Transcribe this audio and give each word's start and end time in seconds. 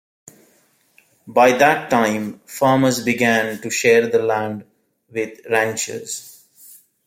By 1.27 1.51
that 1.59 1.91
time, 1.91 2.39
farmers 2.47 3.05
began 3.05 3.61
to 3.61 3.69
share 3.69 4.07
the 4.07 4.17
land 4.17 4.65
with 5.11 5.41
ranchers. 5.47 6.43